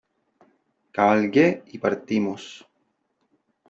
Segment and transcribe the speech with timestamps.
[0.91, 2.67] cabalgué y partimos.